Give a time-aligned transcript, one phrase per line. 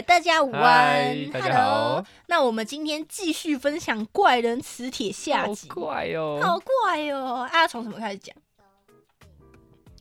[0.00, 0.02] 耶！
[0.02, 2.06] 大家午安嗨大家好，Hello。
[2.26, 6.40] 那我们今天继续分享怪人磁铁下好集，怪哦。
[6.42, 7.46] 好怪哦！
[7.52, 8.34] 啊，从什么开始讲？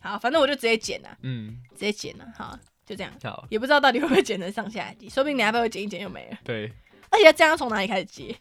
[0.01, 3.11] 好，反正我就直接剪了，嗯，直接剪了，好，就这样。
[3.23, 6.37] 好，也不知道到底会不会剪成上下集，说不定你还不会剪一剪就没了。
[6.43, 6.71] 对，
[7.09, 8.35] 而且这样从哪里开始接？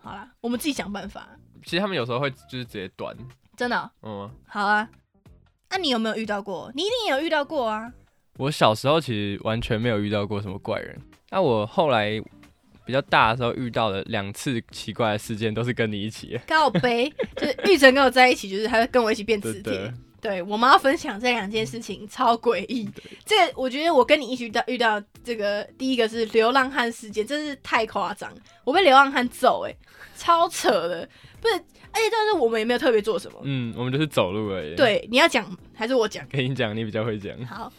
[0.00, 1.28] 好啦，我们自己想办法。
[1.64, 3.16] 其实他们有时候会就是直接断，
[3.56, 4.88] 真的哦、嗯，好啊。
[5.70, 6.70] 那、你有没有遇到过？
[6.72, 7.92] 你一定也有遇到过啊。
[8.36, 10.98] 我小时候其实完全没有遇到过什么怪人，
[11.30, 12.20] 那我后来
[12.84, 22.88] 比较大的时候遇到的两次奇怪的事件，都是跟你一起的，告白，就是玉成跟我在一起，就是他会跟我一起变磁铁对我们要分享这两件事情，超诡异。
[23.26, 28.32] 这个我觉得我跟你一起遇到遇到这个第一个是流浪汉事件，真是太夸张，
[28.64, 29.76] 我被流浪汉揍、欸，
[30.16, 31.06] 超扯的。
[31.42, 33.38] 不是，而且但是我们也没有特别做什么。
[33.42, 36.26] 嗯，我们就是走路而已。，对，你要讲还是我讲？
[36.30, 37.70] 跟你讲，你比较会讲，好，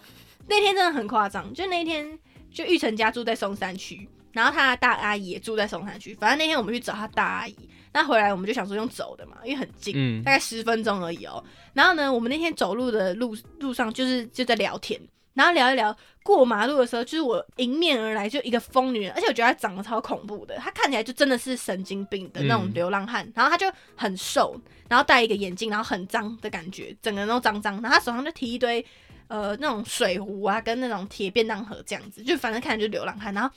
[0.47, 2.17] 那天真的很夸张，就那天
[2.51, 6.13] 就玉成家住在松山区，然后他的大阿姨也住在松山区。
[6.15, 7.55] 反正那天我们去找他大阿姨，
[7.93, 11.43] 那回来我们就想说用走的嘛，因为很近，嗯大概十分钟而已哦。
[11.73, 14.99] 然后呢，我们那天走路的路路上就是就在聊天，
[15.33, 28.85] 然后聊一聊过马路的时候，就是我迎面而来就一个疯女人，而且我觉得她长得超恐怖的，她看起来就真的是神经病的那种嗯流浪汉，然后她就很瘦，然后戴一个眼镜，然后很脏的感觉，整个人都脏脏，然后她手上就提一堆
[29.27, 33.49] 呃那种水壶啊，跟那种铁便当盒这样子，就反正看着就流浪汉，然后。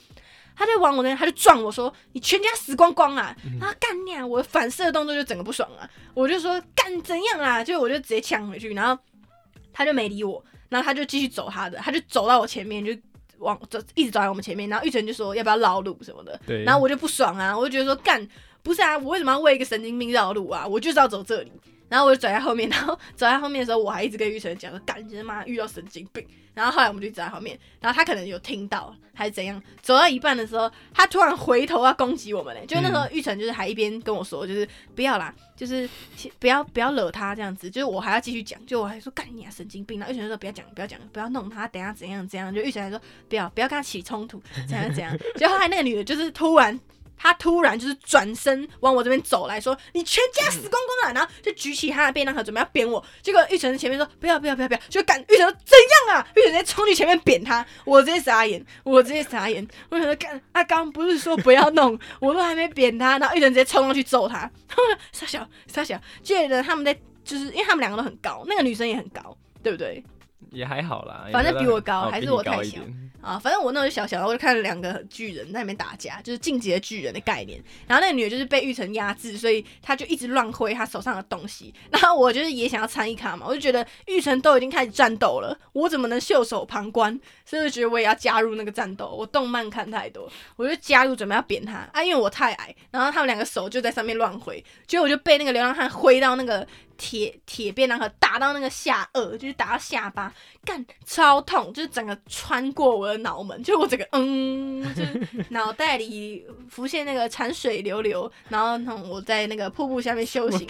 [0.55, 4.27] 他就往我那边，他就撞我说：“你全家死光光啊！”然后干你啊！
[4.27, 5.89] 我反射动作就整个不爽啊！
[6.13, 7.63] 我就说干怎样啊？
[7.63, 9.01] 就我就直接呛回去，然后
[9.71, 12.91] 他就没理我，然后他就继续走他的，他就走到我前面，就
[13.37, 18.27] 往走一直走在我们前面，然后玉成就说要不要绕路什么的，对，然后我就不爽啊，我就觉得说干
[18.61, 20.67] 不是啊，我为什么要为一个神经病绕路啊？
[20.67, 21.53] 我就是要走这里，
[21.89, 26.25] 然后我就走在后面，然后走在后面的时候，我还一直跟玉成讲说干，你他妈遇到神经病。
[26.55, 35.87] 然后后来我们就走在后面，然后他可能有听到还是怎样，走到一半的时候，他突然回头要攻击我们嘞，就那时候玉成就是还一边跟我说，就是不要啦，就是
[36.37, 46.77] 不要不要惹他这样子，就是我还要继续讲，就我还说干你啊神经病，然后玉成就说不要讲不要讲不要弄他，等下怎样怎样，就玉成还说不要不要跟他起冲突，怎样怎样， 结果后来那个女的就是突然。
[47.21, 59.67] 他突然就是转身往我这边走来说：“你全家死光光了！”然后就举起他的便当盒准备要扁我，结果玉成在前面说：“不要不要不要不要！”就赶玉成说：“怎样啊？”玉成直接冲去前面扁他，我直接傻眼，我直接傻眼。
[59.89, 64.49] 我想说干，他刚刚不是说不要弄，我都还没扁他，然后玉成直接冲上去揍他。
[65.11, 70.01] 傻小傻小，接着他们在就是因为他们两个都很高，那个女生也很高，对不对？
[70.51, 72.79] 也还好啦，反正比我高还是我太小
[73.21, 77.61] 啊，反正我那时候小小的，我就看了两个巨人在那边打架，就是进阶巨人的概念。
[77.85, 81.73] 然后那个女的就是被玉成压制，所以她就一直乱挥她手上的东西。
[81.91, 87.19] 然后我就是也想要参与卡嘛，我就觉得玉成都已经开始战斗了，我怎么能袖手旁观？
[87.43, 89.07] 所以就觉得我也要加入那个战斗。
[89.07, 96.65] 我动漫看太多，我就加入准备要扁他啊，因为我太矮，然后他们两个手就在上面乱挥，结果我就被那个流浪汉挥到那个
[96.99, 100.31] 铁铁便当盒，打到那个下颚，就是打到下巴，
[100.65, 110.67] 干超痛，就是整个穿过我的脑门，就我整个嗯，就是脑袋里浮现那个潺水流流，然后那种我在那个瀑布下面修行，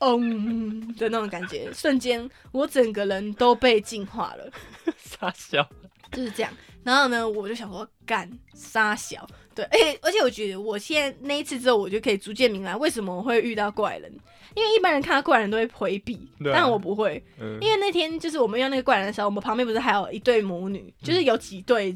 [0.00, 4.50] 嗯的那种感觉，瞬间我整个人都被净化了。
[4.96, 5.68] 傻笑，
[6.12, 6.52] 就是这样。
[6.84, 14.12] 然后呢，我就想说干杀小，对，而且而且我觉得我现在那一次之后，我就可以逐渐明白为什么我会遇到怪人，
[14.54, 21.92] 因为一般人看到怪人都会回避，但我不会，嗯，因为那天就是我们遇到那个怪人的时候，我们旁边不是还有一对母女，就是有几对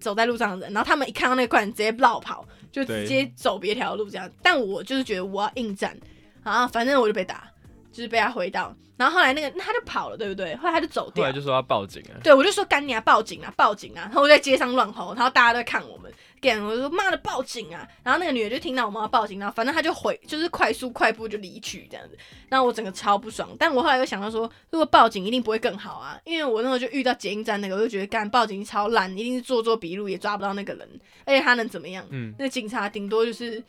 [0.00, 4.28] 走在路上的人，然后他们一看到那个怪人直接绕跑，就直接走别条路这样。
[4.42, 5.96] 但我就是觉得我要应战，
[6.42, 7.48] 啊，反正我就被打，
[7.94, 10.56] 就是被他回到，然后后来那个那他就跑了，对不对？
[10.56, 14.02] 后来他就走掉后来，就说要报警啊，对，我就说干你啊，报警啊，报警啊！
[14.02, 17.86] 然后我在街上乱吼，然后大家都在看我们，干我就说妈的报警啊！
[18.02, 22.18] 然后那个女的就听到我们要报警，然后反正她就回，就是快速快步就离去这样子。
[22.48, 30.88] 然后我整个超不爽，但我后来又想到说，如果报警一定不会更好啊，因为我那时候就遇到捷运站那个，我就觉得干报警超烂，一定是做做笔录也抓不到那个人，
[31.24, 32.04] 而且他能怎么样？
[32.10, 33.62] 嗯，那警察顶多就是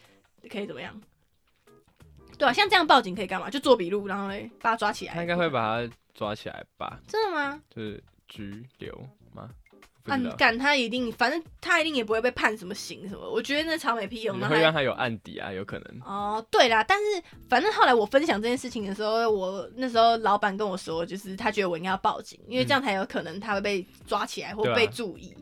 [0.49, 0.99] 可以怎么样？
[2.37, 3.49] 对啊，像这样报警可以干嘛？
[3.49, 5.13] 就做笔录，然后嘞把他抓起来。
[5.13, 7.61] 他应该会把他抓起来吧，真的吗？
[7.69, 8.93] 就是拘留
[9.33, 9.49] 吗？
[10.03, 13.27] 不啊，知道，你干他一定，反正他一定也不会被判什么刑什么。
[13.27, 14.39] 我觉得那草莓屁用。
[14.39, 16.01] 然后还会让他有案底啊，有可能。
[16.05, 25.35] 哦，对啦，但是反正后来我分享这件事情的时候，我那时候老板跟我说，就是他觉得我应该要报警，因为这样才有可能他会被抓起来或被注意。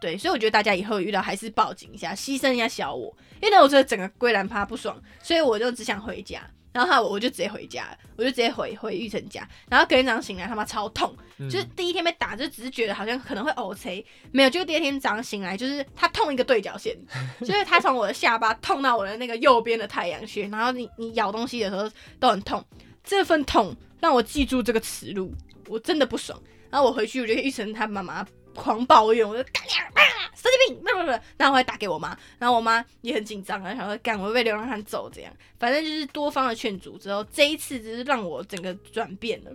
[0.00, 6.40] 对，所以我觉得大家以后遇到还是报警一下，牺牲一下小我，因为呢，我觉得整个归兰趴不爽，所以我就只想回家。
[6.72, 16.92] 然后他我我就直接回家了，我就直接回回玉成家，然后隔天早上醒来他妈超痛，嗯就是第一天被打就只是觉得好像可能会呕催，没有，就第二天早上醒来就是他痛一个对角线，
[17.42, 21.88] 就是他从我的下巴痛到我的那个右边的太阳穴，然后你你咬东西的时候
[22.18, 22.64] 都很痛，
[23.04, 25.32] 这份痛让我记住这个耻辱，
[25.68, 26.36] 我真的不爽。
[26.70, 39.50] 然后我回去我就玉成他妈妈狂抱怨，我就干你啊，神经病，不不不，然后我还打给我妈，然后我妈也很紧张，然后想说干我会被流浪汉揍这样，反正就是多方的劝阻之后，这一次只是让我整个转变了。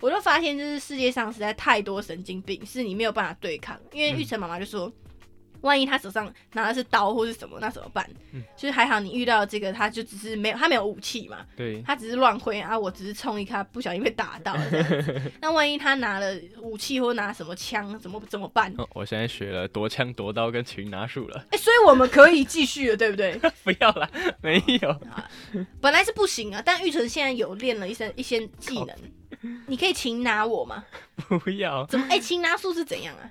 [0.00, 3.80] 我就发现，就是世界上实在太多神经病，是你没有办法对抗。
[3.90, 4.92] 因为玉成妈妈就说，
[5.64, 8.08] 万一他手上拿的是刀或是什么，那怎么办？
[8.32, 14.54] 嗯就是还好你遇到这个，他就只是没有，他没有武器嘛，对，他只是乱挥啊，我只是冲一下，不小心被打到。
[15.40, 18.72] 那万一他拿了武器或拿什么枪，怎么怎么办？
[18.78, 23.34] 哦，我现在学了夺枪夺刀跟擒拿术了，哎、所以我们可以继续了，对不对？
[23.64, 24.08] 不要啦，
[24.42, 25.00] 没有，
[25.80, 30.84] 本来是不行啊，但玉成现在有练了一些一些技能，你可以擒拿我吗？
[31.42, 32.06] 不要，怎么？
[32.10, 33.30] 哎、擒拿术是怎样啊？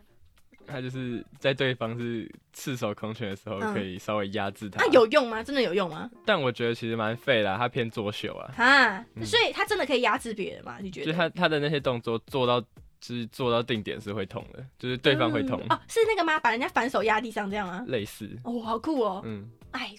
[0.65, 4.83] 他就是在对方是赤手空拳的时候，嗯可以稍微压制他。
[4.83, 5.43] 那、有用吗？
[5.43, 6.09] 真的有用吗？
[6.25, 10.77] 但我觉得其实蛮废的啊，他偏作秀啊，啊，嗯所以他真的可以压制别人吗？
[10.81, 11.05] 你觉得？
[11.05, 12.67] 就是他他的那些动作做到，就
[13.15, 16.39] 是做到定点是会痛的，就是对方会痛，嗯哦，是那个吗？
[16.39, 17.83] 把人家反手压地上这样吗？
[17.87, 19.21] 类似，哦，好酷哦！
[19.25, 19.93] 嗯，哎，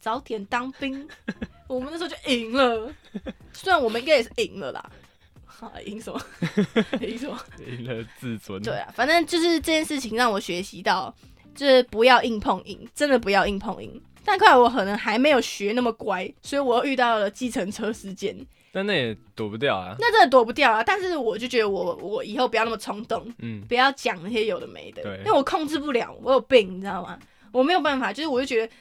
[0.00, 1.08] 早点当兵，
[1.68, 2.92] 我们那时候就赢了。
[3.52, 4.90] 虽然我们应该也是赢了啦，哈，
[5.84, 6.20] 赢什么？
[7.00, 7.38] 赢什么？
[7.66, 8.62] 赢了自尊。
[8.62, 11.14] 对啊，反正就是这件事情让我学习到，
[11.54, 14.00] 就是不要硬碰硬，真的不要硬碰硬。
[14.24, 18.36] 但看来我可能还没有学那么乖，所以我又遇到了计程车事件，
[18.70, 19.96] 但那也躲不掉啊。
[19.98, 20.82] 那真的躲不掉啊。
[20.84, 27.18] 但是我就觉得我我以后不要那么冲动，嗯，不要讲那些有的没的，对因为我控制不了，我有病，你知道吗？
[27.50, 28.72] 我没有办法，就是我就觉得，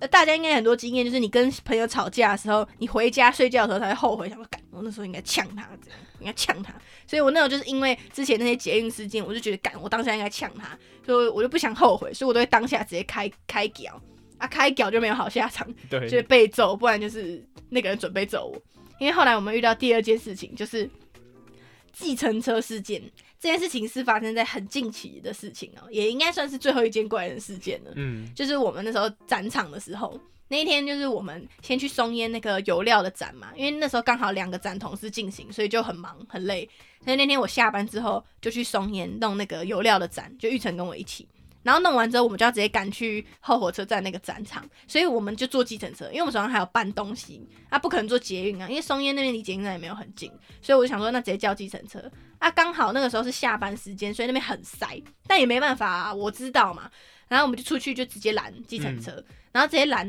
[0.00, 6.74] 呃，大家应该很多经验，就是你跟朋友吵架的时候，你回家睡觉的时候才会后悔，想说，干，我那时候应该呛他，这样应该呛他。
[7.06, 10.76] 所以我那时候就是因为之前那些捷运事件，我就觉得，干，我当下应该呛他，
[11.06, 14.00] 所以我就不想后悔，所以我都会当下直接开开屌
[14.38, 17.40] 啊，开屌就没有好下场， 就是，被揍，不然就是
[17.70, 18.60] 那个人准备揍我。
[18.98, 20.90] 因为后来我们遇到第二件事情，就是
[21.92, 23.00] 计程车事件。
[23.44, 27.92] 这件事情是发生在很近期的事情哦、也应该算是最后一件怪人事件了。
[27.94, 30.18] 嗯，就是我们那时候展场的时候，
[30.48, 36.66] 那一天就是我们先去松烟那个油料的展嘛，因为那时候刚好两个展同时进行，所以就很忙很累。
[37.04, 41.28] 所以那天我下班之后就去松烟弄那个油料的展，就玉成跟我一起。
[41.64, 50.30] 然后弄完之后，我们就要直接赶去后火车站那个展场，所以我们就坐计程车，因为我们手上还有搬东西啊，不可能坐捷运啊，因为松烟那边离捷运站也没有很近，
[50.62, 51.98] 所以我就想说，那直接叫计程车
[52.38, 52.50] 啊。
[52.50, 56.90] 刚好那个时候是下班时间，所以那边很塞，但也没办法啊，我知道嘛。
[57.26, 60.06] 然后我们就出去就直接拦计程车，然后直接拦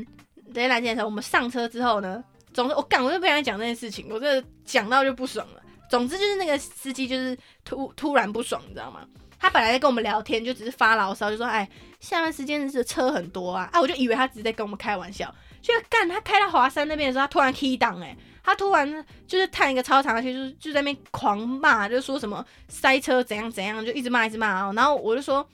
[0.47, 1.05] 直接拦计程车。
[1.05, 2.21] 我们上车之后呢，
[2.53, 5.61] 总之我干，我就不想讲这件事情，我这讲到就不爽了。
[5.89, 9.07] 总之就是那个司机就是突突然不爽，你知道吗？
[9.39, 15.33] 他本来在跟我们聊天，就只是发牢骚，就说：“哎，下班时间的车很多啊！”啊，我就以为他只是在跟我们开玩笑。
[15.61, 24.71] 就干他开到华山那边的时候，他突然 key 档，哎，他突然就是探一个超长的，就是就在那边狂骂，就说什么塞车怎样怎样，就一直骂一直骂啊。
[24.73, 25.47] 然后我就说，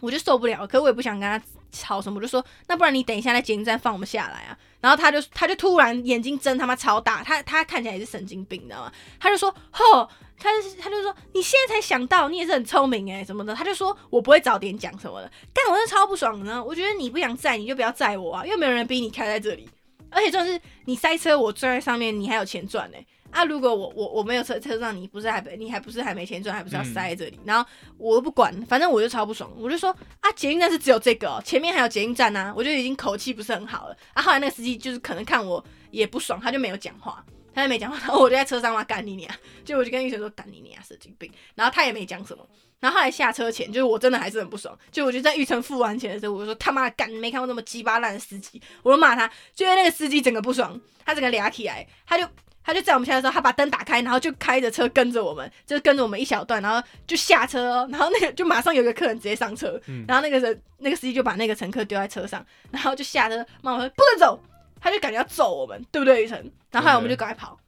[0.00, 4.58] 我就受不了，可我也不想跟他吵什么，我就说，那不然你等一下在捷运站放我们下来啊。
[4.80, 8.92] 然后他就他就突然眼睛睁他妈超大，他他看起来也是神经病，你知道吗？
[9.20, 10.08] 他就说，吼。
[10.40, 10.48] 他
[10.80, 13.52] 他就说你现在才想到，你也是很聪明哎、什么的。
[13.52, 16.62] 他就说我不会早点讲什么的，干我是超不爽的呢。
[16.62, 19.68] 我觉得你不想载你就不要载我啊，又没有人逼你开在这里，
[20.10, 22.96] 而且就是你塞车我坐在上面，你还有钱赚呢、
[23.30, 27.38] 啊，如果我我我没有车车上，你不是还你还不是还没钱赚，还不是要塞在这里？
[27.44, 33.96] 然后我又不管，反正我就超不爽，我就说啊，捷运站是只有这个、哦，前面还有捷运站啊，我就已经口气不是很好了。
[34.14, 37.24] 啊，后来那个司机就是可能看我也不爽，他就没有讲话。
[37.54, 39.28] 他就没讲话，然后我就在车上骂干你娘，
[39.64, 42.46] 就我就跟玉成说干你娘神经病，然后他也没讲什么，
[42.78, 52.24] 然后后来下车前，就是我真的还是很不爽，就我就在玉成付完钱的时候，我就说他妈的干，你没看过那么鸡巴烂的司机，我就骂他，就因为那个司机整个不爽，他整个俩起来，他就
[52.68, 64.38] 他就在我们下的时候，他把灯打开，然后就开着车跟着我们，就跟着我们一小段，然后就下车哦，然后那个就马上有一个客人直接上车，嗯然后那个人那个司机就把那个乘客丢在车上，然后就下车，妈妈说不能走，
[64.78, 66.36] 他就感觉要揍我们，对不对，雨辰？
[66.70, 67.58] 然后后来我们就赶快跑。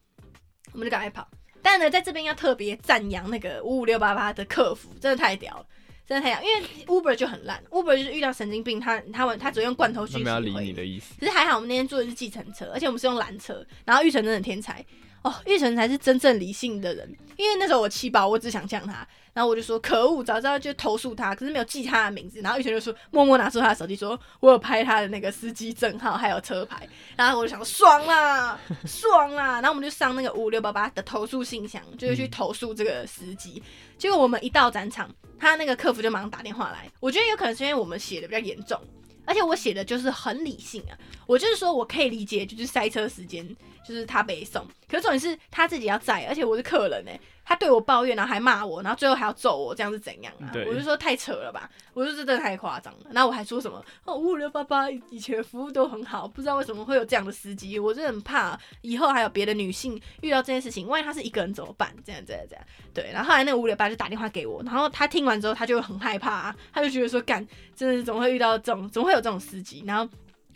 [0.72, 1.26] 我们就赶快跑。
[1.62, 5.66] 但呢，在这边要特别赞扬那个五五六八八的客服，真的太屌了，
[6.10, 6.42] 真的太屌。
[6.42, 11.14] 因为 Uber 就很烂，Uber 就是遇到神经病，他他们他只会用罐头讯息他们要理你的意思。
[11.20, 13.64] 可是还好，我们那天坐的是计程车，而且我们是用蓝车。
[13.84, 14.84] 然后玉成真的很天才，
[15.22, 33.62] 哦，玉成才是真正理性的人，因为那时候我气爆，我只想呛他，然后我就说可恶，早知道就投诉他，可是没有记他的名字，然后玉成就说默默拿出他的手机说，我有拍他的那个司机证号还有车牌，然后我就想爽啦，爽啦，然后我们就上那个五六八八的投诉信箱，就是去投诉这个司机，
[33.98, 38.80] 结果我们一到展场，他那个客服就马上打电话来，我觉得有可能是因为我们写的比较严重。
[39.26, 40.96] 而且我写的就是很理性啊，
[41.30, 43.46] 我就是说我可以理解，就是塞车时间，
[43.86, 47.20] 就是他被送，可是重点是他自己要载，而且我是客人哎。
[47.44, 50.52] 他对我抱怨，然后还骂我，然后最后还要揍我，这样是怎样啊？
[50.68, 53.00] 我就说太扯了吧，我说这真的太夸张了。
[53.10, 61.92] 然后我还说什么哦，五五六八八以前服务都很好，不知道为什么会有这样的司机，我真的很怕以后还有别的女性遇到这件事情，万一他是一个人怎么办？
[62.04, 62.64] 这样这样这样。
[62.94, 67.44] 对，然后后来那个五六八就打电话给我，然后他听完之后他就很害怕，他就觉得说干，
[67.74, 69.82] 真的是怎么会遇到这种，怎么会有这种司机？
[69.84, 70.08] 然后。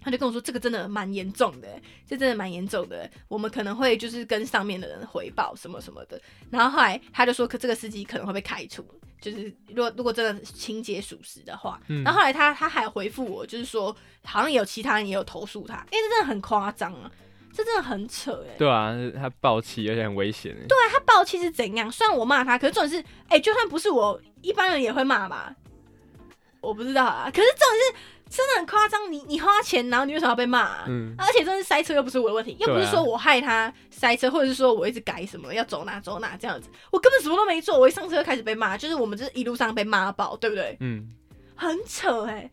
[0.05, 1.69] 他就跟我说：“这个真的蛮严重的，
[2.07, 3.11] 这真的蛮严重的。
[3.27, 6.21] 我们可能会就是跟上面的人回报什么什么的。
[6.51, 8.85] 然后后来他就说，可这个司机可能会被开除，
[9.19, 11.81] 就是如果如果真的情节属实的话。
[12.05, 17.11] 然后后来他他还回复我，就是说好像有其他人也有投诉他，因为这真的很夸张啊，
[17.51, 18.57] 这真的很扯哎。
[18.59, 20.67] 对啊，他暴气而且很危险哎。
[20.69, 21.91] 对啊，他暴气是怎样？
[21.91, 25.57] 虽然我骂他，可是重点是，哎，就算不是我，一般人也会骂吧？
[26.61, 27.31] 我不知道啊。
[27.31, 30.85] 可是重点是。”真的很夸张，你你花钱，然后你为什么要被骂？
[30.89, 40.77] 嗯，而且真是塞车又不是我的问题，又不是说我害他塞车，或者是说我一直改什么要走哪走哪这样子，我根本什么都没做，我一上车就开始被骂，就是我们就是一路上被骂爆，对不对？
[40.81, 41.09] 嗯，
[41.55, 42.51] 很扯哎，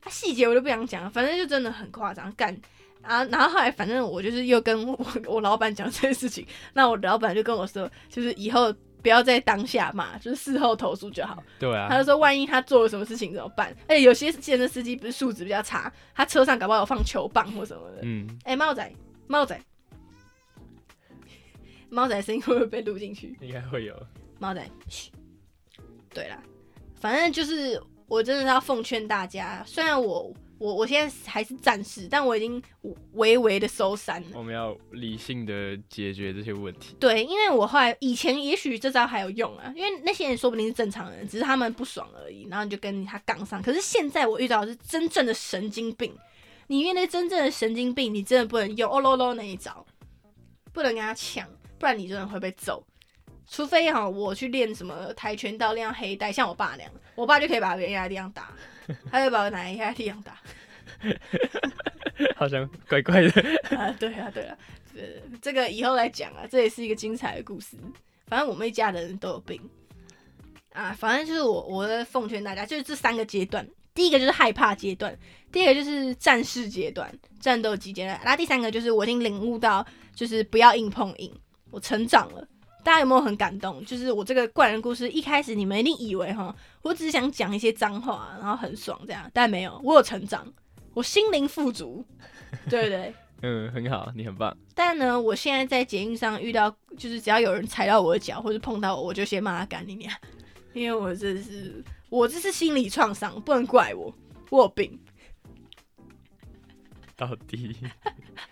[0.00, 2.56] 他细节我就不想讲，反正就真的很夸张，干
[3.02, 8.72] 啊，然后后来反正我就是又跟我我老板讲这件事情，那我老板就跟我说，就是以后。
[9.02, 11.42] 不要在当下骂，就是事后投诉就好。
[11.58, 13.74] 对啊，他就说万一他做了什么事情怎么办？
[13.88, 18.00] 而且有些健身司机不是素质比较差，他车上搞不好有放球棒或什么的。
[18.02, 18.92] 嗯，哎，猫仔，
[19.26, 19.60] 猫仔，
[21.88, 23.36] 猫仔声音会不会被录进去？
[23.40, 23.94] 应该会有。
[24.38, 24.64] 猫仔，
[26.14, 26.42] 对啦，
[27.00, 30.32] 反正就是我真的是要奉劝大家，虽然我。
[30.60, 32.62] 我我现在还是战士，但我已经
[33.14, 34.28] 微微的收山了。
[34.34, 36.94] 我们要理性的解决这些问题。
[37.00, 43.62] 对，因为我后来以前也许这招还有用啊，因为那些人说不定是正常人，只是他们不爽而已，然后你就跟他杠上。
[43.62, 46.14] 可是现在我遇到的是真正的神经病，
[46.66, 49.86] 你面对真正的神经病，你真的不能用哦喽喽那一招，
[50.74, 51.48] 不能跟他抢，
[51.78, 52.84] 不然你真的会被揍。
[53.48, 58.52] 除非哈，我去练什么跆拳道，练黑带，像我爸那样，我爸就可以把别人压在地上打。
[59.10, 60.38] 他就把我拿一下地上打，
[62.36, 63.28] 好像怪怪的
[63.76, 63.90] 啊！
[63.98, 64.56] 对啊，对啊，
[64.94, 65.02] 呃，
[65.40, 67.76] 这个以后来讲啊，这也是一个精彩的故事。
[68.26, 69.60] 反正我们一家的人都有病
[70.72, 75.16] 啊，反正就是我，我的奉劝大家，就是这三个阶段，第一个就是害怕阶段，
[75.50, 81.32] 第二个就是战士阶段，战斗级阶段，然后第三个就是我已经领悟到，就是不要硬碰硬，
[81.70, 82.46] 我成长了。
[82.82, 83.84] 大家有没有很感动？
[83.84, 90.46] 就是我这个怪人故事一开始你们一定以为哈，我只是想讲一些脏话，然后很爽这样，但没有，我有成长，
[90.94, 92.04] 我心灵富足，
[92.68, 93.14] 对不对？
[93.42, 94.54] 嗯，很好，你很棒。
[94.74, 100.14] 但呢，我现在在捷运上遇到，就是只要有人踩到我的脚或者碰到我，我就先骂他干你娘，
[100.74, 104.14] 因为我这是我这是心理创伤，不能怪我，
[104.50, 104.98] 我有病。
[107.16, 107.76] 到底？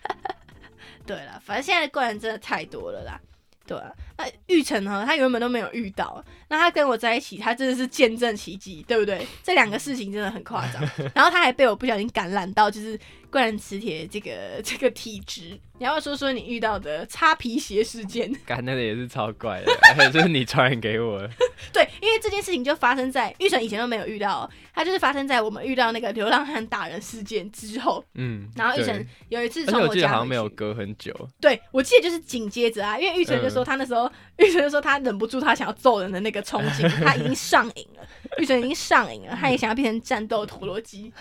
[1.06, 3.20] 对了，反正现在怪人真的太多了啦。
[3.68, 5.04] 对啊，那玉成呢？
[5.06, 9.26] 他原本都没有遇到，那他跟我在一起，他真的是见证奇迹，对不对？
[9.44, 10.82] 这两个事情真的很夸张。
[11.14, 12.98] 然后他还被我不小心感染到，就是
[13.30, 15.58] 怪人磁铁这个 这个体质。
[15.80, 18.32] 你要不要说说你遇到的擦皮鞋事件？
[18.44, 21.20] 干那个也是超怪的，就是你传染给我。
[21.72, 28.04] 对，因为这件事情就发生在玉成以前都没有遇到，他就是发生在我们遇到那个流浪汉打人事件之后。
[28.14, 31.14] 嗯，然后玉成有一次从我家好像没有隔很久。
[31.40, 38.04] 对，我记得就是紧接着啊，因为玉成就说他那时候，玉成就说他忍不住他想要揍人的那个冲劲，他已经上瘾了。
[38.38, 41.12] 玉成已经上瘾了，他也想要变成战斗陀螺机。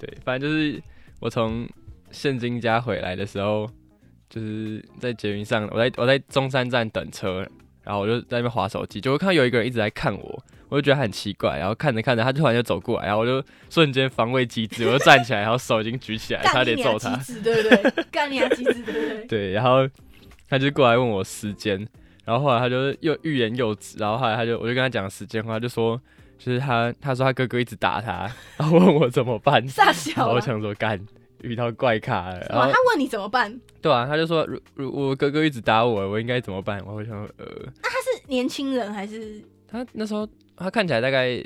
[0.00, 0.82] 对，反正就是
[1.22, 1.66] 我从。
[2.14, 3.66] 现金家回来的时候，
[4.28, 7.38] 就是在捷运上，我在我在中山站等车，
[7.82, 18.04] 然后我就在那边划手机，就会看到有一个人一直在看我，我就觉得很奇怪，然后看着看着，他突然就走过来，然后我就瞬间防卫机制，我就站起来，然后手已经举起来， 差点揍他，对不对？
[18.10, 19.24] 干你啊机制，对不对？
[19.26, 19.88] 对，然后
[20.50, 21.78] 他就过来问我时间，
[22.26, 25.98] 然后后来他就又欲言又止，然后后来他就我就跟他讲时间后来，就说
[26.44, 31.00] 就是他他说他哥哥一直打他，然后问我怎么办，傻笑，我想说干。
[31.42, 33.52] 遇到怪咖了，然后他问你怎么办？
[33.80, 36.80] 对啊，他就说，如如我哥哥一直打我，我应该怎么办？
[36.86, 37.44] 我会想，呃，
[37.82, 39.42] 那他是年轻人还是？
[39.66, 40.24] 他那时候
[40.56, 41.44] 他看起来大概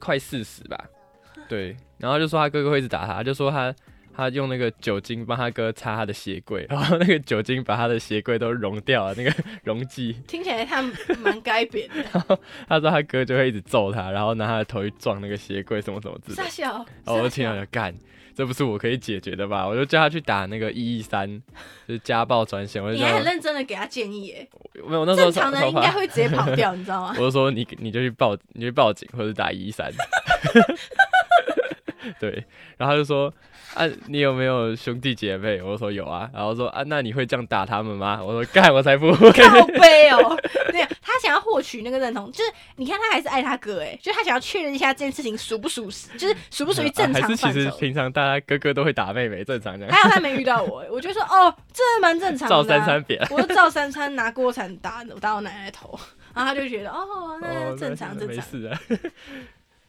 [0.00, 0.76] 快四十吧，
[1.48, 1.76] 对。
[1.98, 3.72] 然后就说他哥哥会一直打他，就说他
[4.14, 9.32] 他用那个酒精帮他哥擦他的鞋柜，然后那个酒精把他的鞋柜都溶掉了，那个
[9.64, 10.12] 溶剂。
[10.26, 10.82] 听起来他
[11.18, 12.38] 蛮该扁的。
[12.68, 16.42] 他说他哥就会一直揍他，然后拿他的头去撞那个鞋柜，什么什么之类的。
[16.42, 16.72] 傻笑。
[17.04, 17.94] 然后我就听到就干，
[18.34, 19.66] 这不是我可以解决的吧？
[19.66, 21.28] 我就叫他去打那个一一三，
[21.88, 22.82] 就是家暴专线。
[22.82, 24.48] 我就你还很认真的给他建议耶。
[24.86, 27.14] 没有，那时候正常人应该会直接跑掉，你知道吗？
[27.18, 29.90] 我就说你你就去报，你去报警或者打一一三。
[32.20, 32.30] 对，
[32.76, 33.32] 然后他就说。
[33.74, 35.62] 啊，你有没有兄弟姐妹？
[35.62, 38.22] 我说有啊，然后说啊，那你会这样打他们吗？
[38.22, 39.30] 我说干，我才不会。
[39.32, 40.36] 靠背哦，
[40.70, 47.22] 对，他想要获取那个认同，就是你看他还是爱他哥哎，就他想要确认一下这件事情属不属实，就是属不属于正常。
[47.22, 49.94] 还是其实平常大家哥哥都会打妹妹，正常这样。
[49.94, 52.54] 还好他没遇到我，我就说哦，这蛮正常的。
[52.54, 55.98] 赵三三扁，我说赵三三拿锅铲打我打我奶奶头，
[56.34, 58.36] 然后他就觉得哦，那正常正常。
[58.36, 58.78] 没事的，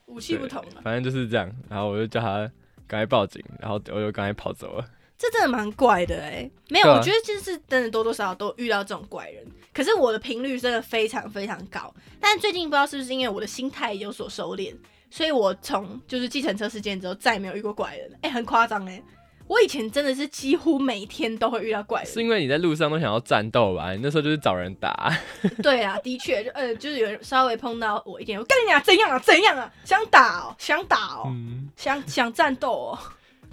[0.06, 2.50] 武器不同了反正就是这样，然后我就叫他。
[2.88, 4.86] 赶快报警，然后我就赶快跑走了。
[5.18, 9.46] 这真的蛮怪的哎，没有，我觉得就是真的多多少少都遇到这种怪人。
[9.74, 14.76] 可是我的频率真的非常非常高，但最近不知道是不是因为我的心态有所收敛，
[15.10, 18.12] 所以我从就是计程车事件之后再也没有遇过怪人。
[18.22, 19.02] 哎，很夸张哎。
[19.48, 23.92] 我以前真的是几乎每天都会遇到怪人，是因为你在路上都想要战斗吧？
[23.92, 25.14] 你那时候就是找人打。
[25.62, 29.20] 对啊，的确，就呃，就是有人稍微碰到我一点，我跟你讲怎样啊？
[29.20, 29.72] 怎样啊？
[29.84, 31.34] 想打哦，想打哦，
[31.76, 33.00] 想想战斗哦。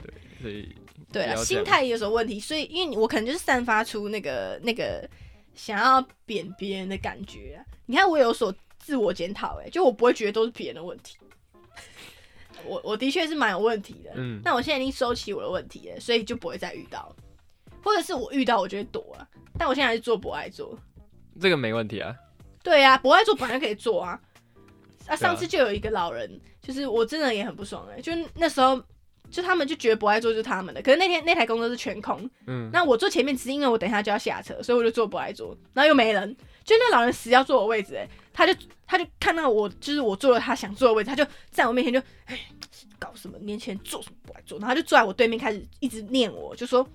[0.02, 0.68] 对，所以
[1.12, 2.38] 对啊，心态有什么问题？
[2.38, 5.06] 所以因为我可能就是散发出那个那个
[5.54, 7.62] 想要贬别人的感觉。
[7.86, 11.16] 你看我有所自我检讨，哎，就我不会觉得都是别人的问题。
[12.66, 17.14] 我我的确是蛮有问题的，嗯，但我现在已经收起我的问题了，所以就不会再遇到，
[17.82, 19.26] 或者是我遇到我就会躲啊。
[19.58, 20.78] 但我现在还是做不爱做，
[21.40, 22.14] 这个没问题啊。
[22.62, 24.18] 对呀，不爱做本来可以做啊。
[25.06, 28.80] 啊，上次就有一个老人，就是我真的也很不爽哎，就那时候
[29.30, 38.08] 就他们就觉得不爱做就是他们的，可是那天那台公车是全空，嗯，那我坐前面只是因为我等一下就要下车，所以我就坐不爱坐，然后又没人，就那老人死要坐我位置哎。
[38.46, 42.38] 他就他就看到我，就是我坐了他想坐的位置，他就在我面前就哎
[42.98, 43.36] 搞什么？
[43.40, 44.58] 年轻人做什么不爱做？
[44.58, 46.86] 然后他就坐在我对面，开始一直念我，就说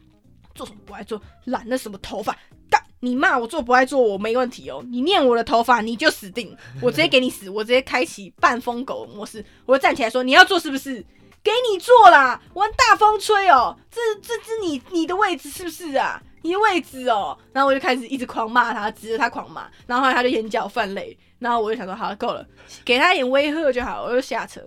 [0.56, 2.36] 做什么不爱做，染了什么头发？
[2.70, 4.84] 但你骂我做不爱做，我没问题哦。
[4.90, 11.06] 你念我的头发，你就死定，我直接给你死，我直接开启半疯狗模式，我就站起来说你要做是不是？
[11.46, 16.20] 给你做啦，玩大风吹哦，这这是你你的位置是不是啊？
[16.42, 17.38] 你的位置哦。
[17.54, 21.16] 然后我就开始一直狂骂他，指着他狂骂，然后后来他就眼角泛泪。
[21.38, 22.44] 然后我就想说，好了，够了，
[22.84, 24.06] 给他一点威吓就好。
[24.06, 24.60] 我就下车，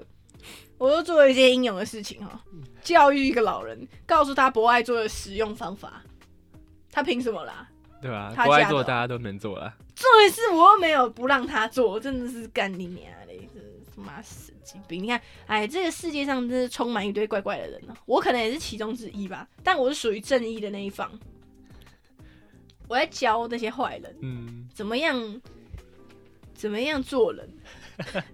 [0.78, 2.40] 我就做了一件英勇的事情哈，
[2.80, 6.00] 教育一个老人，告诉他博爱做的使用方法。
[6.92, 7.66] 他凭什么啦？
[8.00, 8.32] 对吧？
[8.44, 9.74] 博爱做大家都能做了。
[9.96, 13.27] 重点是我又没有不让他做，真的是干你娘嘞！
[13.98, 15.02] 他妈神经病！
[15.02, 17.94] 你看，哎，这个世界上真是充满一堆怪怪的人呢。
[18.06, 21.10] 我可能也是其中之一吧，但我是属于正义的那一方。
[22.88, 25.40] 我在教那些坏人，嗯，怎么样？
[26.54, 27.48] 怎么样做人？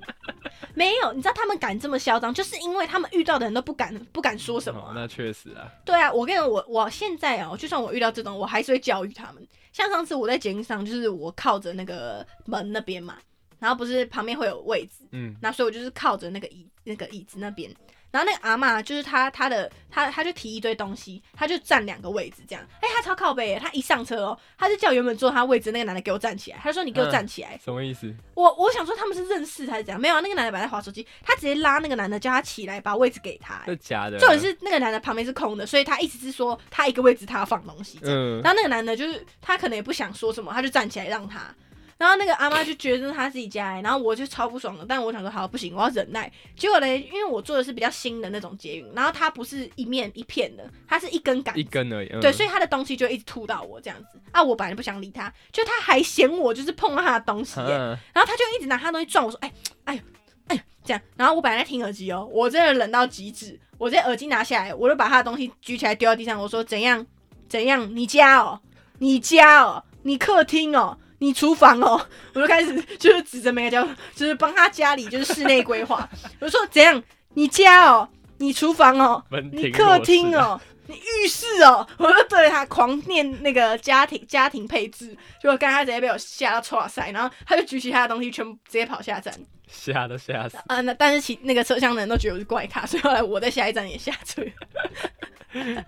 [0.74, 4.92] 没有，你知道他们敢这么嚣张，就是因为他们遇到的人都不敢不敢说什么。
[4.94, 5.70] 那确实啊。
[5.84, 9.46] 对啊，我跟你我我现在哦，就算我遇到这种，我还是会教育他们。
[9.72, 13.18] 像上次我在节目上，就是我靠着那个门那边嘛，
[13.64, 17.74] 然后不是旁边会有位置，嗯，那所以我就是靠着那个椅那个椅子那边。
[18.10, 22.62] 然后那个阿妈就是她她的她她就提一堆东西，她就占两个位置这样。
[22.80, 27.58] 哎，她超靠背，她一上车哦，她就叫原本坐她位置那个男的给我站起来，她说你给我站起来。
[27.64, 28.14] 什么意思？
[28.34, 29.98] 我我想说他们是认识还是怎样？
[29.98, 33.64] 没有啊，那个男的本来划手机，他直接拉那个男的叫他起来，把位置给他。
[33.64, 34.18] 是假的。
[34.18, 37.98] 重点是那个男的旁边是空的，所以他意思是说他一个位置他要放东西。
[38.02, 38.40] 嗯。
[38.42, 41.52] 然后那个男的就是他可能也不想说什么，他就站起来让他。
[41.96, 44.84] 然后那个阿妈就觉得是他自己家，然后我就超不爽的。
[44.86, 46.30] 但我想说，好不行，我要忍耐。
[46.56, 52.08] 结果嘞，因为我做的是比较新的那种捷运，然后它不是一面一片的，它是一根杆，一根而已。
[52.20, 54.20] 对，所以他的东西就一直吐到我这样子。
[54.32, 59.52] 啊，我本来不想理他，就他还嫌我就是碰到他的东西，然后他就一直拿他东西撞我说，哎，
[59.84, 60.00] 哎呦，
[60.48, 61.00] 哎呦，这样。
[61.16, 67.06] 然后我本来在听耳机哦，我真的冷到极致，我这耳机拿下来，我就把他的东西举起来丢到地上，我说怎样
[67.48, 67.94] 怎样？
[67.94, 68.60] 你家哦，
[68.98, 70.98] 你家哦，你客厅哦。
[71.24, 71.98] 你厨房哦，
[72.34, 76.06] 我就开始就是指着每个角，就是帮他家里就是室内规划。
[76.38, 77.02] 我说怎样？
[77.32, 78.06] 你家哦，
[78.36, 85.16] 你厨房哦，你客厅哦，你浴室哦，我就对着他狂念那个家庭家庭配置。
[85.40, 89.34] 结果刚才直接被我吓到抽塞，然后他就举起他的东西，全部直接跑下站，
[89.66, 90.58] 吓都吓死。
[90.66, 94.42] 啊，那但是其那个车厢的人都觉得我是怪咖，所以后来我在下一站也下车。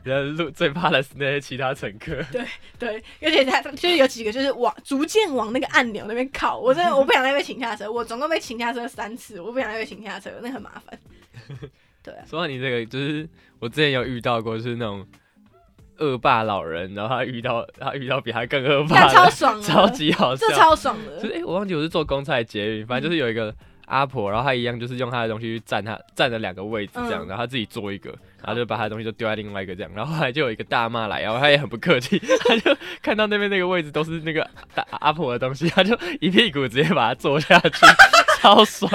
[0.02, 2.14] 然后路最怕的是那些其他乘客。
[2.30, 2.44] 对
[2.78, 7.90] 对，而且他就是有几个就是往逐渐往那个按钮那边靠，我真的 我不想再被请下车。
[7.90, 10.98] 我总共被请下车三次，我不想再被请下车，那很麻烦。
[12.02, 15.04] 对啊，说到你这个，就是我之前有遇到过，就是那种
[15.98, 20.54] 恶霸老人，然后他遇到他遇到比他更恶霸但超，爽的，超级好笑这。
[20.54, 21.16] 超爽的。
[21.20, 23.52] 就是哎、诶我忘记我是坐公菜捷运，反正就是有一个
[23.86, 37.86] 阿婆，然后她一样就是用她的东西去占她占了两个位置这样，嗯然后她自己坐一个，然后就把他的东西就丢在另外一个这样，然后后来就有一个大妈来，然后她也很不客气，她就看到那边那个位置都是那个大阿婆的东西，她就一屁股直接把它坐下去，
[38.40, 38.90] 超爽。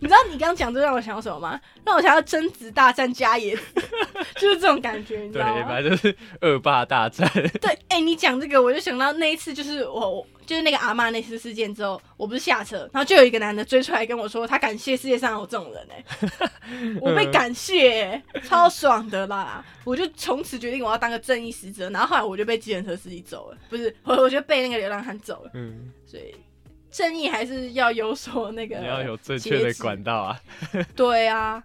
[0.00, 1.60] 你知道你刚刚讲这让我想到什么吗？
[1.84, 3.62] 让我想到贞子大战加野子，
[4.36, 5.66] 就是这种感觉，你知，道吗？
[5.66, 7.28] 反正就是恶霸大战。
[7.60, 16.04] 对，哎、你讲这个，我就想到那一次，就是我，就是那个阿嬷那次事件之后，我不是下车，然后就有一个男的追出来跟我说，他感谢世界上有这种人、哎，
[17.00, 19.64] 我被感谢、哎超爽的啦！
[19.84, 26.34] 我就从此决定我要当个正义使者，然后后来我就被计程车司机走了，不是，我我就被那个流浪汉走了，嗯，所以
[26.90, 30.40] 正义还是要有所那个，你要有正确的管道啊。
[30.96, 31.62] 对啊。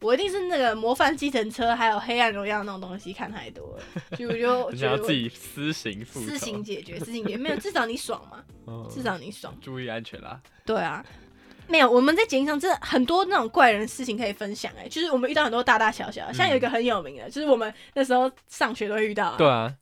[0.00, 9.54] 我一定是那个模范计程车，还有黑暗荣耀那种东西看太多了，所以我就你觉得要自己私行，私行解决，私行解决没有，至少你爽嘛， 哦至少你爽。
[9.60, 10.40] 注意安全啦。
[10.64, 11.04] 对啊，
[11.68, 19.74] 没有，我们在节目上真的很多那种怪人的事情可以分享哎、就是我们遇到很多大大小小，像有一个很有名的，就是我们那时候上学都会遇到、啊，对，啊，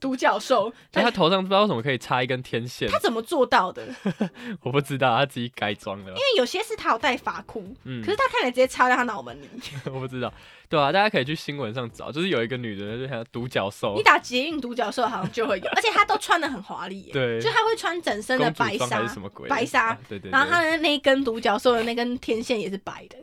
[0.00, 3.86] 独角兽，就他他头上不知道为什么可以插一根天线他，怎么做到的？
[4.62, 6.16] 我不知道，他自己改装的因。
[6.16, 9.48] 为有些是他有戴发箍，嗯可是他看起来直接插在他脑门里。
[9.86, 10.32] 我不知道，
[10.68, 19.48] 对啊，大家可以去新闻上找，就是有一个女的，就是像独角兽你，打捷运独角兽好像就会有，而且她都穿的很华丽耶，对就她会穿整身的白纱什么鬼？
[19.48, 23.18] 白纱啊对对对，然后她的那一根独角兽的那根天线也是白的，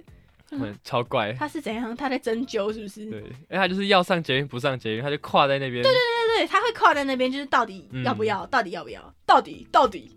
[0.52, 1.34] 嗯超怪。
[1.34, 1.96] 她是怎样？
[1.96, 3.06] 她在针灸是不是？
[3.10, 5.82] 对，因为他就是要上捷运不上捷运，她就跨在那边。
[5.82, 10.16] 对对对对，她会跨在那边，就是到底嗯要不要，到底要不要，到底到底，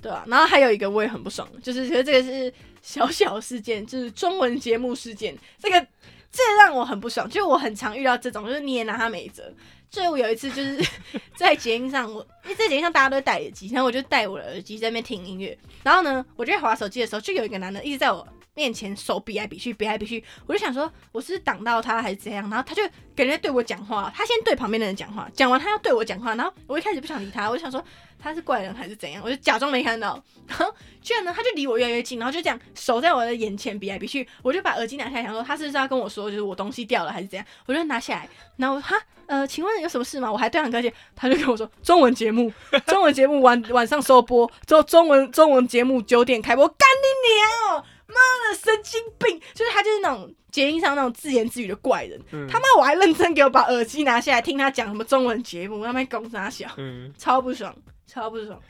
[0.00, 0.24] 对啊。
[0.26, 5.86] 然后还有一个我也很不爽，就是觉得这个是小小事件，就是中文节目事件，这个
[6.32, 9.52] 这让我很不爽，就我很常遇到这种，就是你也拿他没辙。
[9.90, 10.80] 就我有一次就是
[11.34, 22.82] 在捷运上，我因为在捷运上大家都戴耳机，然后我就戴我的耳机在那边听音乐，然后呢，我就在滑手机的时候，就有一个男的一直在我面前手比来比去，比来比去，我就想说我是挡到他还是怎样，然后他就
[23.14, 27.82] 感觉对我讲话，他先对旁边的人讲话，讲完他要对我讲话，然后我一开始不想理他，我就想说
[28.18, 40.30] 他是怪人还是怎样，我就假装没看到，然后居然呢他就离我越来越近，然后就这样手在我的眼前比来比去，我就把耳机拿下来，想说他是不是要跟我说就是我东西掉了还是怎样，我就拿下来，然后我哈呃，请问有什么事吗？
[40.30, 42.52] 我还对他很客气，他就跟我说中文节目，
[42.84, 47.84] 中文节目晚晚上收播，之后中文中文节目九点开播，干你娘哦！
[48.10, 49.40] 妈的，神经病！
[49.54, 52.20] 就是他就是那种节音上那种自言自语的怪人。
[52.32, 57.74] 嗯他妈，我还认真给我把耳机拿下来听他讲什么中文节目，他妈公傻小，嗯，超不爽，
[58.06, 58.60] 超不爽，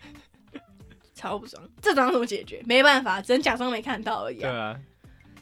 [1.15, 1.63] 超不爽。
[1.81, 2.63] 这怎么解决？
[2.67, 4.51] 没办法，只能假装没看到而已啊。
[4.51, 4.77] 对啊，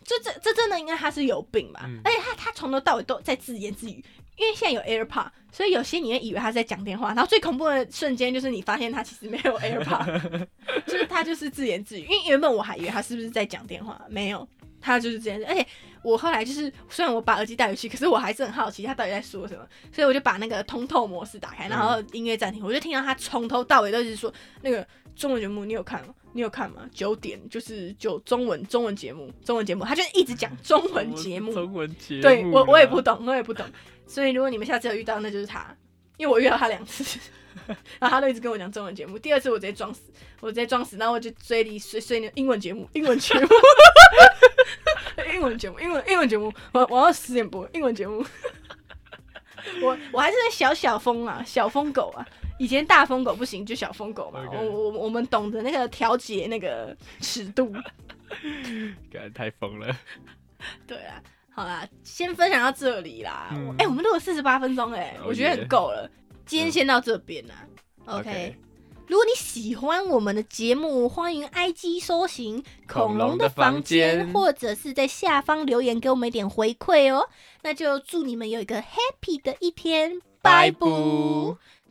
[0.04, 1.82] 这这这真的应该他是有病吧？
[1.84, 4.02] 嗯而且他他从头到尾都在自言自语，
[4.38, 10.46] 因为现在有 AirPod，所以有些你会以为他在讲电话，然后最恐怖的瞬间就是你发现他其实没有 AirPod，
[10.86, 12.04] 就是他就是自言自语。
[12.04, 14.46] 因为原本我还以为他是不是在讲电话，没有，
[14.80, 15.40] 他就是这样。
[15.46, 15.66] 而且
[16.02, 26.14] 我后来就是虽然我把耳机带回去，可是我还是很好奇他到底在说什么，所以我就把那个通透模式打开，然后音乐暂停，我就听到他从头到尾都是说那个中文节目，你有看吗？
[26.34, 26.88] 你有看吗？
[26.92, 31.52] 九点就是九中文中文节目，中文节目，他就一直讲中文节目。
[31.52, 33.66] 中文节目，对我我也不，懂，我也不懂。
[34.08, 35.76] 所以如果你们下次有遇到，那就是他，
[36.16, 37.20] 因为我遇到他两次，
[38.00, 39.18] 然后他都一直跟我讲中文节目。
[39.18, 43.46] 第二次我直接装死，我直接装死，然后我就嘴里碎碎念英文节目，英文节目，
[45.32, 48.24] 英文节目，英文英文节目，我我要十点播英文节目。
[49.82, 52.26] 我我还是小小疯啊，小疯狗啊。
[52.58, 54.42] 以前大疯狗不行，就小疯狗嘛。
[54.50, 57.72] 我我我们懂得那个调节那个尺度。
[59.12, 59.94] 感太疯了。
[60.86, 61.22] 对啊，
[61.58, 63.48] 好啦，先分享到这里啦。
[63.50, 66.08] 嗯哎、我们录了四十八分钟，哎，哦我觉得很够了。
[66.46, 67.66] 今天先到这边啦。
[68.04, 68.54] OK，,
[69.08, 77.28] 如果你喜欢我们的节目，欢迎 IG 搜寻“恐龙的房房间”，间或者是在下方留言给我们一点回馈哦。
[77.62, 80.86] 那就祝你们有一个 happy 的一天，拜拜。